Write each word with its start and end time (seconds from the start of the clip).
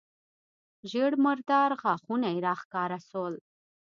ژېړ 0.89 1.11
مردار 1.25 1.71
غاښونه 1.81 2.27
يې 2.33 2.39
راښکاره 2.47 2.99
سول. 3.09 3.35